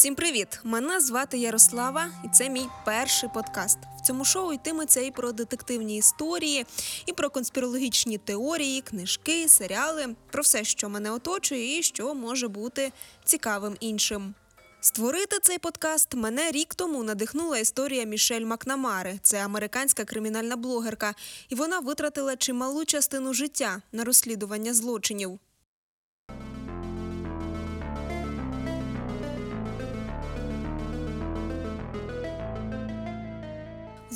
[0.00, 0.60] Всім привіт!
[0.64, 3.78] Мене звати Ярослава, і це мій перший подкаст.
[3.98, 6.66] В цьому шоу йтиметься і про детективні історії,
[7.06, 12.92] і про конспірологічні теорії, книжки, серіали, про все, що мене оточує, і що може бути
[13.24, 14.34] цікавим іншим.
[14.80, 19.18] Створити цей подкаст мене рік тому надихнула історія Мішель Макнамари.
[19.22, 21.14] Це американська кримінальна блогерка,
[21.48, 25.38] і вона витратила чималу частину життя на розслідування злочинів.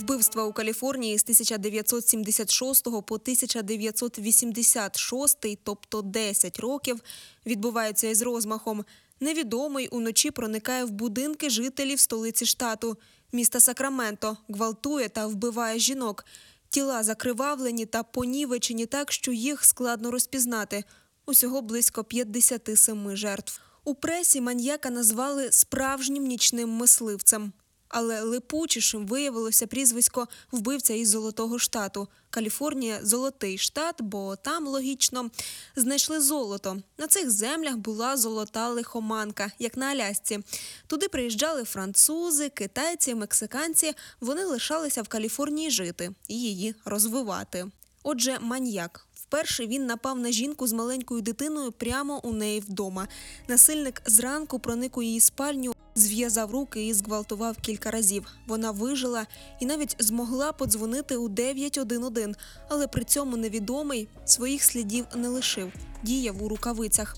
[0.04, 7.00] Вбивства у Каліфорнії з 1976 по 1986, тобто 10 років,
[7.46, 8.84] відбуваються із розмахом.
[9.20, 12.96] Невідомий уночі проникає в будинки жителів столиці штату,
[13.32, 16.24] міста Сакраменто, гвалтує та вбиває жінок.
[16.68, 20.84] Тіла закривавлені та понівечені так, що їх складно розпізнати.
[21.26, 23.60] Усього близько 57 жертв.
[23.84, 27.52] У пресі маньяка назвали справжнім нічним мисливцем.
[27.96, 32.08] Але липучішим виявилося прізвисько вбивця із Золотого штату.
[32.30, 35.30] Каліфорнія золотий штат, бо там логічно
[35.76, 36.76] знайшли золото.
[36.98, 40.38] На цих землях була золота лихоманка, як на Алясці.
[40.86, 43.92] Туди приїжджали французи, китайці, мексиканці.
[44.20, 47.66] Вони лишалися в Каліфорнії жити і її розвивати.
[48.02, 49.06] Отже, маньяк.
[49.14, 53.08] Вперше він напав на жінку з маленькою дитиною прямо у неї вдома.
[53.48, 58.26] Насильник зранку проник у її спальню, зв'язав руки і зґвалтував кілька разів.
[58.46, 59.26] Вона вижила
[59.60, 62.36] і навіть змогла подзвонити у 911,
[62.68, 67.16] але при цьому невідомий своїх слідів не лишив, діяв у рукавицях.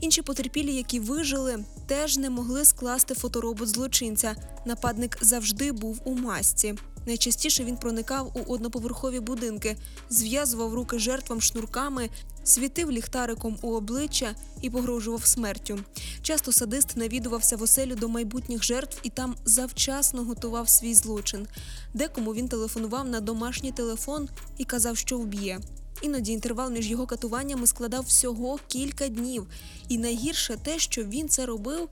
[0.00, 4.36] Інші потерпілі, які вижили, теж не могли скласти фоторобот злочинця.
[4.64, 6.74] Нападник завжди був у масці.
[7.06, 9.76] Найчастіше він проникав у одноповерхові будинки,
[10.10, 12.10] зв'язував руки жертвам шнурками,
[12.44, 15.78] світив ліхтариком у обличчя і погрожував смертю.
[16.22, 21.46] Часто садист навідувався в оселю до майбутніх жертв і там завчасно готував свій злочин.
[21.94, 24.28] Декому він телефонував на домашній телефон
[24.58, 25.60] і казав, що вб'є.
[26.02, 29.46] Іноді інтервал між його катуваннями складав всього кілька днів,
[29.88, 31.88] і найгірше те, що він це робив,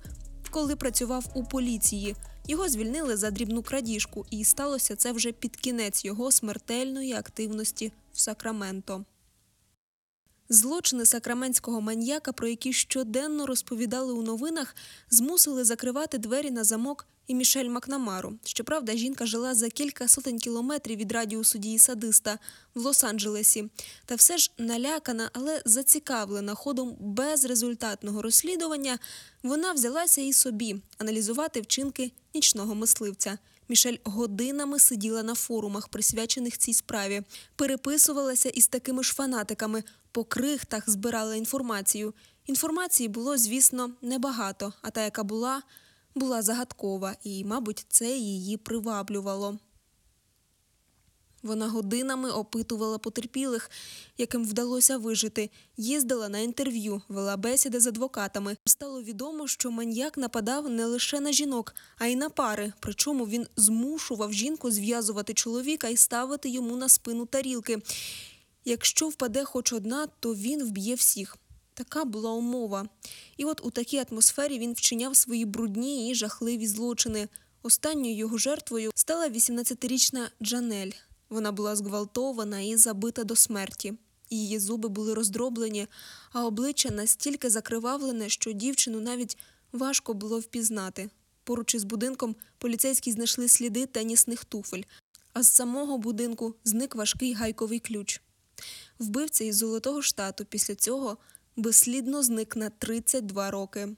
[0.51, 2.17] коли працював у поліції.
[2.47, 8.21] Його звільнили за дрібну крадіжку, і сталося це вже під кінець його смертельної активності в
[8.21, 9.05] Сакраменто.
[10.49, 14.77] Злочини сакраментського маньяка, про які щоденно розповідали у новинах,
[15.11, 18.39] змусили закривати двері на замок і Мішель Макнамару.
[18.45, 22.39] Щоправда, жінка жила за кілька сотень кілометрів від радіусу дії садиста
[22.75, 23.71] в Лос-Анджелесі.
[24.07, 28.99] Та все ж налякана, але зацікавлена ходом безрезультатного розслідування,
[29.43, 33.39] вона взялася і собі аналізувати вчинки нічного мисливця.
[33.69, 37.23] Мішель годинами сиділа на форумах, присвячених цій справі,
[37.57, 42.15] переписувалася із такими ж фанатиками, по крихтах збирала інформацію.
[42.47, 45.63] Інформації було, звісно, небагато, а та, яка була,
[46.15, 49.59] була загадкова, і, мабуть, це її приваблювало.
[51.45, 53.71] Вона годинами опитувала потерпілих,
[54.19, 58.57] яким вдалося вижити, їздила на інтерв'ю, вела бесіди з адвокатами.
[58.65, 62.73] Стало відомо, що маньяк нападав не лише на жінок, а й на пари.
[62.81, 67.79] Причому він змушував жінку зв'язувати чоловіка і ставити йому на спину тарілки.
[68.65, 71.37] Якщо впаде хоч одна, то він вб'є всіх.
[71.75, 72.89] Така була умова.
[73.37, 77.29] І от у такій атмосфері він вчиняв свої брудні і жахливі злочини.
[77.63, 80.91] Останньою його жертвою стала 18-річна Джанель.
[81.31, 83.95] Вона була зґвалтована і забита до смерті.
[84.31, 85.87] Її зуби були роздроблені,
[86.33, 89.39] а обличчя настільки закривавлене, що дівчину навіть
[89.73, 91.11] важко було впізнати.
[91.45, 94.83] Поруч із будинком поліцейські знайшли сліди тенісних туфель,
[95.33, 98.21] а з самого будинку зник важкий гайковий ключ.
[98.99, 101.19] Вбивця із Золотого штату після цього
[101.57, 103.97] безслідно зник на 32 роки.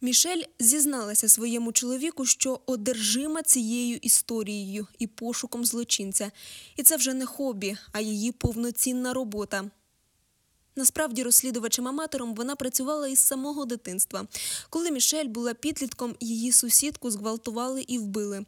[0.00, 6.30] Мішель зізналася своєму чоловіку, що одержима цією історією і пошуком злочинця,
[6.76, 9.70] і це вже не хобі, а її повноцінна робота.
[10.76, 14.26] Насправді, розслідувачем-аматором вона працювала із самого дитинства.
[14.70, 18.44] Коли Мішель була підлітком, її сусідку зґвалтували і вбили.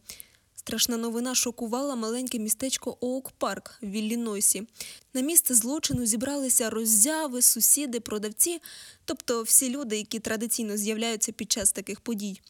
[0.60, 4.62] Страшна новина шокувала маленьке містечко Оук Парк в Іллінойсі.
[5.14, 8.60] На місце злочину зібралися роззяви, сусіди, продавці,
[9.04, 12.40] тобто всі люди, які традиційно з'являються під час таких подій.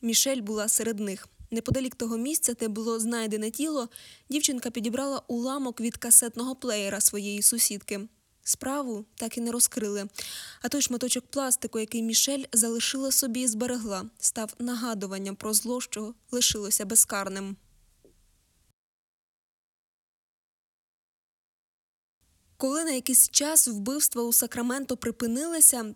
[0.00, 1.28] Мішель була серед них.
[1.50, 3.88] Неподалік того місця, де було знайдене тіло,
[4.30, 8.00] дівчинка підібрала уламок від касетного плеєра своєї сусідки.
[8.44, 10.08] Справу так і не розкрили.
[10.62, 16.14] А той шматочок пластику, який Мішель залишила собі і зберегла, став нагадуванням про зло, що
[16.30, 17.56] лишилося безкарним.
[22.56, 25.94] Коли на якийсь час вбивства у Сакраменто припинилися,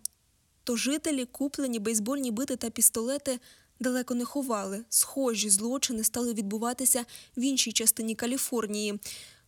[0.65, 3.41] то жителі, куплені бейсбольні бити та пістолети,
[3.81, 4.85] далеко не ховали.
[4.89, 7.05] Схожі злочини стали відбуватися
[7.37, 9.01] в іншій частині Каліфорнії.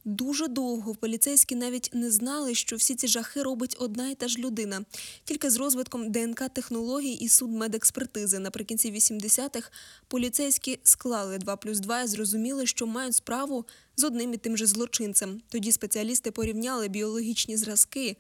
[0.09, 4.39] Дуже довго поліцейські навіть не знали, що всі ці жахи робить одна і та ж
[4.39, 4.85] людина.
[5.25, 9.71] Тільки з розвитком ДНК технологій і судмедекспертизи наприкінці 80-х
[10.09, 13.65] поліцейські склали 2 плюс 2 і зрозуміли, що мають справу
[13.97, 15.41] з одним і тим же злочинцем.
[15.49, 18.17] Тоді спеціалісти порівняли біологічні зразки,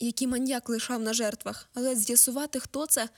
[0.00, 3.08] які маньяк лишав на жертвах, але з'ясувати, хто це,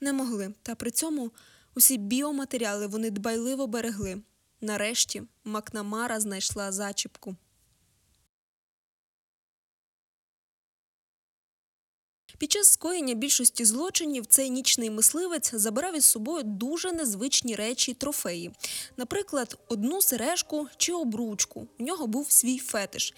[0.00, 0.54] не могли.
[0.62, 1.30] Та при цьому
[1.74, 4.22] усі біоматеріали вони дбайливо берегли.
[4.60, 7.36] Нарешті Макнамара знайшла зачіпку.
[12.40, 18.50] Під час скоєння більшості злочинів цей нічний мисливець забирав із собою дуже незвичні речі трофеї.
[18.96, 21.66] Наприклад, одну сережку чи обручку.
[21.78, 23.14] У нього був свій фетиш.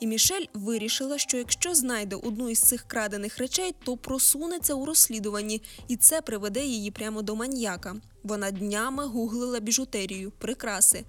[0.00, 5.62] І Мішель вирішила, що якщо знайде одну із цих крадених речей, то просунеться у розслідуванні,
[5.88, 7.96] і це приведе її прямо до маньяка.
[8.22, 11.04] Вона днями гуглила біжутерію, прикраси.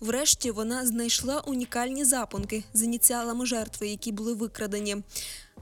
[0.00, 4.96] Врешті вона знайшла унікальні запонки з ініціалами жертви, які були викрадені.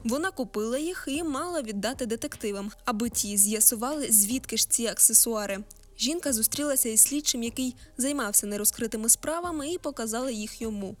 [0.03, 5.63] Вона купила їх і мала віддати детективам, аби ті з'ясували, звідки ж ці аксесуари.
[5.99, 10.95] Жінка зустрілася із слідчим, який займався нерозкритими справами, і показала їх йому.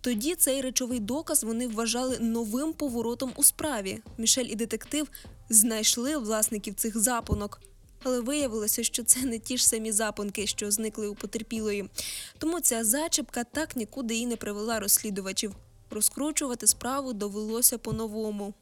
[0.00, 4.02] Тоді цей речовий доказ вони вважали новим поворотом у справі.
[4.18, 5.08] Мішель і детектив
[5.50, 7.60] знайшли власників цих запонок.
[8.08, 11.90] Але виявилося, що це не ті ж самі запонки, що зникли у потерпілої.
[12.38, 15.56] Тому ця зачіпка так нікуди і не привела розслідувачів.
[15.90, 18.54] Розкручувати справу довелося по-новому.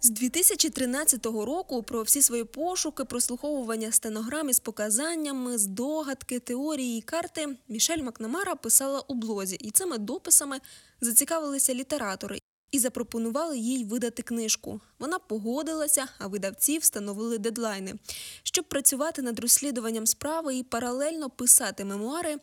[0.00, 7.56] З 2013 року про всі свої пошуки, прослуховування стенограм із показаннями, здогадки, теорії і карти
[7.68, 10.60] Мішель Макнамара писала у блозі, і цими дописами
[11.00, 14.80] зацікавилися літератори і запропонували їй видати книжку.
[14.98, 17.94] Вона погодилася, а видавці встановили дедлайни.
[18.42, 22.36] Щоб працювати над розслідуванням справи і паралельно писати мемуари,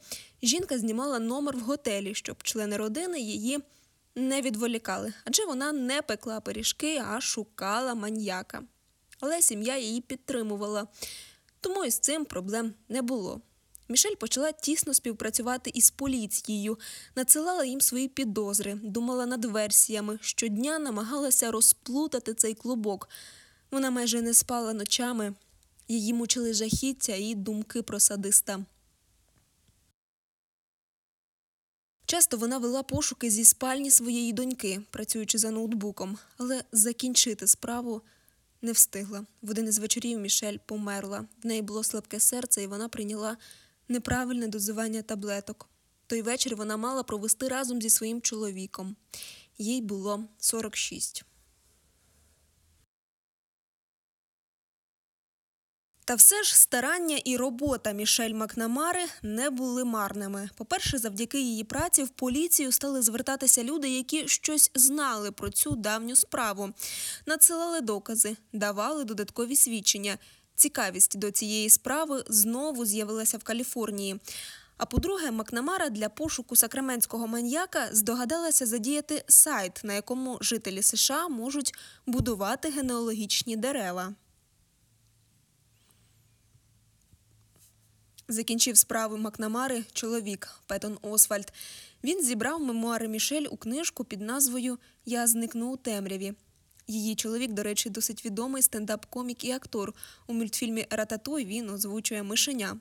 [0.43, 3.59] жінка знімала номер в готелі, щоб члени родини її
[4.15, 8.63] не відволікали, адже вона не пекла пиріжки, а шукала маньяка.
[9.19, 10.87] Але сім'я її підтримувала,
[11.61, 13.41] тому із цим проблем не було.
[13.89, 16.79] Мішель почала тісно співпрацювати із поліцією,
[17.15, 23.09] надсилала їм свої підозри, думала над версіями, щодня намагалася розплутати цей клубок.
[23.71, 25.33] Вона майже не спала ночами,
[25.87, 28.65] її мучили жахіття і думки про садиста.
[32.05, 38.01] Часто вона вела пошуки зі спальні своєї доньки, працюючи за ноутбуком, але закінчити справу
[38.61, 39.25] не встигла.
[39.41, 41.25] В один із вечорів Мішель померла.
[41.43, 43.37] В неї було слабке серце, і вона прийняла
[43.87, 45.69] неправильне дозування таблеток.
[46.07, 48.95] Той вечір вона мала провести разом зі своїм чоловіком.
[49.57, 51.25] Їй було 46.
[56.07, 60.49] Та все ж старання і робота Мішель Макнамари не були марними.
[60.55, 66.15] По-перше, завдяки її праці в поліцію стали звертатися люди, які щось знали про цю давню
[66.15, 66.69] справу,
[67.25, 70.17] надсилали докази, давали додаткові свідчення.
[70.57, 74.19] Цікавість до цієї справи знову з'явилася в Каліфорнії.
[74.77, 81.73] А по-друге, Макнамара для пошуку сакраментського маньяка здогадалася задіяти сайт, на якому жителі США можуть
[82.05, 84.13] будувати генеалогічні дерева.
[88.27, 91.53] Закінчив справи Макнамари чоловік Петон Освальд.
[92.03, 96.33] Він зібрав мемуари Мішель у книжку під назвою Я зникну у темряві.
[96.87, 99.93] Її чоловік, до речі, досить відомий стендап-комік і актор.
[100.27, 102.79] У мультфільмі Рататой він озвучує мишеня.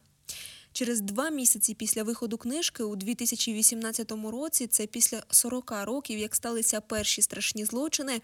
[0.73, 6.81] Через два місяці після виходу книжки у 2018 році, це після 40 років, як сталися
[6.81, 8.21] перші страшні злочини,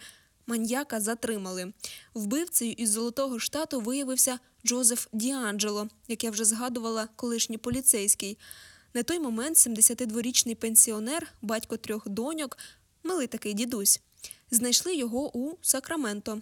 [0.47, 1.73] маньяка затримали.
[2.13, 8.37] Вбивцею із Золотого штату виявився Джозеф Діанджело, як я вже згадувала, колишній поліцейський.
[8.93, 12.57] На той момент 72-річний пенсіонер, батько трьох доньок,
[13.03, 14.01] милий такий дідусь.
[14.53, 16.41] Знайшли його у Сакраменто.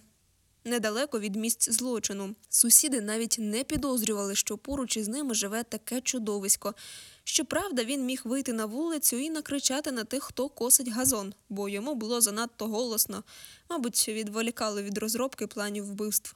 [0.64, 2.34] Недалеко від місць злочину.
[2.48, 6.74] Сусіди навіть не підозрювали, що поруч із ними живе таке чудовисько.
[7.24, 11.94] Щоправда, він міг вийти на вулицю і накричати на тих, хто косить газон, бо йому
[11.94, 13.24] було занадто голосно,
[13.70, 16.34] мабуть, відволікало від розробки планів вбивств.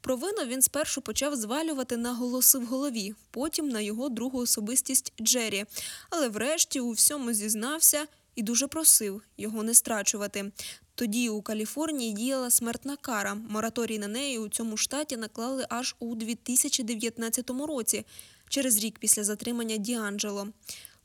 [0.00, 5.64] Провину він спершу почав звалювати на голоси в голові, потім на його другу особистість Джері,
[6.10, 10.52] але врешті у всьому зізнався і дуже просив його не страчувати.
[10.94, 13.34] Тоді у Каліфорнії діяла смертна кара.
[13.34, 18.04] Мораторій на неї у цьому штаті наклали аж у 2019 році,
[18.48, 20.48] через рік після затримання Діанджело.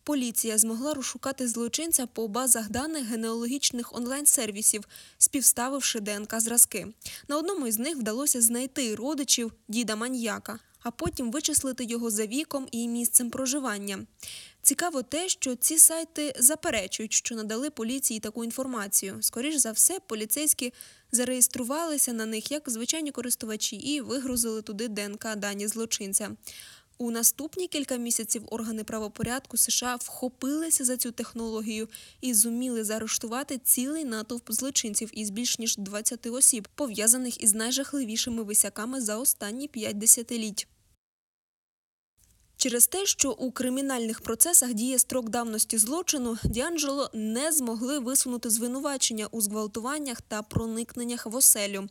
[0.07, 6.87] Поліція змогла розшукати злочинця по базах даних генеалогічних онлайн-сервісів, співставивши ДНК зразки.
[7.27, 12.67] На одному із них вдалося знайти родичів діда маньяка, а потім вичислити його за віком
[12.71, 13.99] і місцем проживання.
[14.67, 19.17] Цікаво те, що ці сайти заперечують, що надали поліції таку інформацію.
[19.21, 20.73] Скоріш за все, поліцейські
[21.11, 26.31] зареєструвалися на них як звичайні користувачі і вигрузили туди ДНК дані злочинця.
[26.97, 31.87] У наступні кілька місяців органи правопорядку США вхопилися за цю технологію
[32.21, 39.01] і зуміли заарештувати цілий натовп злочинців із більш ніж 20 осіб, пов'язаних із найжахливішими висяками
[39.01, 40.67] за останні 5 десятиліть.
[42.57, 49.27] Через те, що у кримінальних процесах діє строк давності злочину, Діанджело не змогли висунути звинувачення
[49.31, 51.89] у зґвалтуваннях та проникненнях в оселю.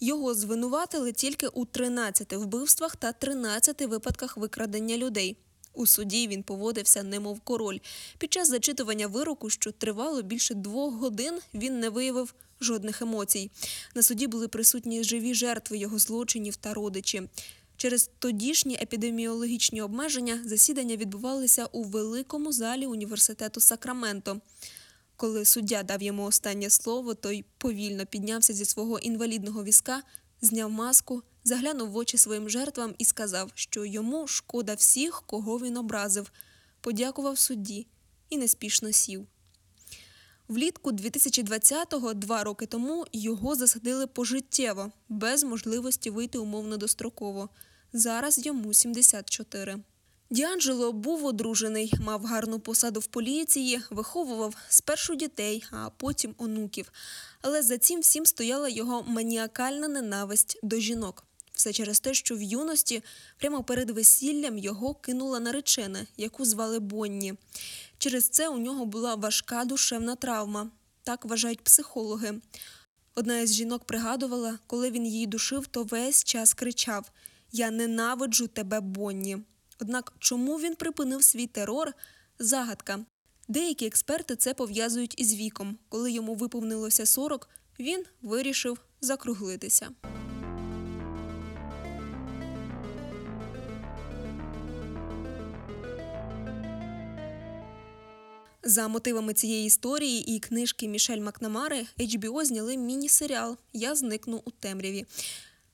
[0.00, 5.36] Його звинуватили тільки у 13 вбивствах та 13 випадках викрадення людей.
[5.74, 7.78] У суді він поводився немов король.
[8.18, 13.50] Під час зачитування вироку, що тривало більше двох годин, він не виявив жодних емоцій.
[13.94, 17.22] На суді були присутні живі жертви його злочинів та родичі.
[17.76, 24.40] Через тодішні епідеміологічні обмеження засідання відбувалися у великому залі університету Сакраменто.
[25.16, 30.02] Коли суддя дав йому останнє слово, той повільно піднявся зі свого інвалідного візка,
[30.40, 35.76] зняв маску, заглянув в очі своїм жертвам і сказав, що йому шкода всіх, кого він
[35.76, 36.32] образив,
[36.80, 37.86] подякував судді
[38.30, 39.26] і неспішно сів.
[40.48, 47.48] Влітку 2020-го, два роки тому, його засадили пожиттєво, без можливості вийти умовно достроково.
[47.92, 49.76] Зараз йому 74.
[50.30, 56.92] Діанджело був одружений, мав гарну посаду в поліції, виховував спершу дітей, а потім онуків.
[57.42, 61.24] Але за цим всім стояла його маніакальна ненависть до жінок.
[61.64, 63.02] Все через те, що в юності,
[63.38, 67.34] прямо перед весіллям, його кинула наречена, яку звали Бонні.
[67.98, 70.70] Через це у нього була важка душевна травма.
[71.02, 72.40] Так вважають психологи.
[73.14, 77.10] Одна із жінок пригадувала, коли він її душив, то весь час кричав:
[77.52, 79.38] Я ненавиджу тебе, Бонні.
[79.80, 81.92] Однак, чому він припинив свій терор?
[82.38, 83.04] Загадка.
[83.48, 85.78] Деякі експерти це пов'язують із віком.
[85.88, 89.90] Коли йому виповнилося 40, він вирішив закруглитися.
[98.66, 105.06] За мотивами цієї історії і книжки Мішель Макнамари HBO зняли міні-серіал Я зникну у темряві.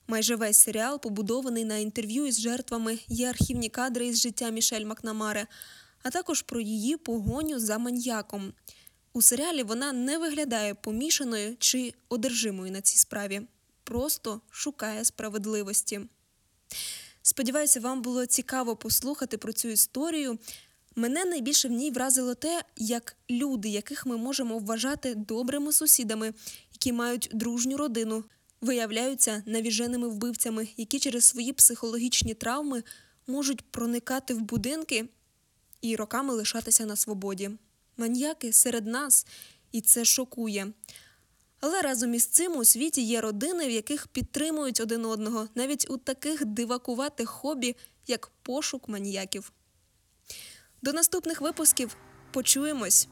[0.09, 5.47] Майже весь серіал побудований на інтерв'ю із жертвами, є архівні кадри із життя Мішель Макнамари,
[6.03, 8.53] а також про її погоню за маньяком.
[9.13, 13.43] У серіалі вона не виглядає помішаною чи одержимою на цій справі,
[13.85, 16.01] просто шукає справедливості.
[17.23, 20.39] Сподіваюся, вам було цікаво послухати про цю історію.
[20.97, 26.35] Мене найбільше в ній вразило те, як люди, яких ми можемо вважати добрими сусідами,
[26.73, 28.25] які мають дружню родину,
[28.61, 32.83] виявляються навіженими вбивцями, які через свої психологічні травми
[33.27, 35.09] можуть проникати в будинки
[35.83, 37.51] і роками лишатися на свободі.
[37.97, 39.27] Маньяки серед нас,
[39.73, 40.73] і це шокує.
[41.61, 45.97] Але разом із цим у світі є родини, в яких підтримують один одного, навіть у
[45.97, 49.53] таких дивакуватих хобі, як пошук маніяків.
[50.83, 51.97] До наступних випусків
[52.31, 53.09] почуємось.